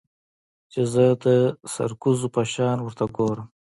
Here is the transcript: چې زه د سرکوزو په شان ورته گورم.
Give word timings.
چې 0.71 0.81
زه 0.93 1.05
د 1.23 1.25
سرکوزو 1.73 2.27
په 2.35 2.41
شان 2.53 2.77
ورته 2.81 3.05
گورم. 3.15 3.47